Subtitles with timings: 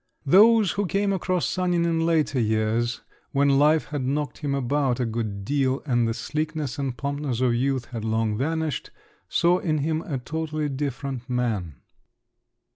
[0.25, 3.01] Those who came across Sanin in later years,
[3.33, 7.53] when life had knocked him about a good deal, and the sleekness and plumpness of
[7.53, 8.89] youth had long vanished,
[9.29, 11.75] saw in him a totally different man.